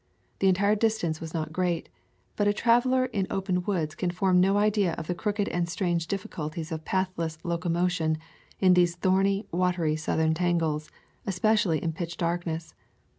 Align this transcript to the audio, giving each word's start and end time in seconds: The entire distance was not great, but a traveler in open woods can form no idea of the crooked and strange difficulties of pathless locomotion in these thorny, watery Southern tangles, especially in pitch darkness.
The 0.39 0.47
entire 0.47 0.73
distance 0.75 1.21
was 1.21 1.31
not 1.31 1.53
great, 1.53 1.87
but 2.35 2.47
a 2.47 2.53
traveler 2.53 3.05
in 3.05 3.27
open 3.29 3.61
woods 3.65 3.93
can 3.93 4.09
form 4.09 4.39
no 4.41 4.57
idea 4.57 4.93
of 4.93 5.05
the 5.05 5.13
crooked 5.13 5.47
and 5.49 5.69
strange 5.69 6.07
difficulties 6.07 6.71
of 6.71 6.83
pathless 6.85 7.37
locomotion 7.43 8.17
in 8.59 8.73
these 8.73 8.95
thorny, 8.95 9.45
watery 9.51 9.95
Southern 9.95 10.33
tangles, 10.33 10.89
especially 11.27 11.83
in 11.83 11.93
pitch 11.93 12.17
darkness. 12.17 12.73